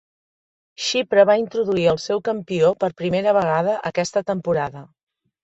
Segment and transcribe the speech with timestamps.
[0.85, 4.85] Xipre va introduir el seu campió per primera vegada aquesta temporada.